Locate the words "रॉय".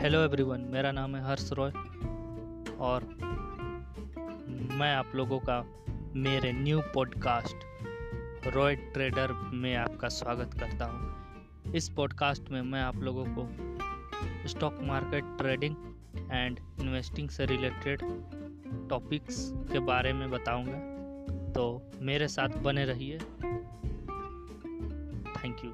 1.52-1.70, 8.54-8.76